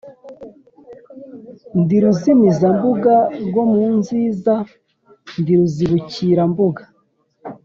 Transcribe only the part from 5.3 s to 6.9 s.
ndi ruzibukirambuga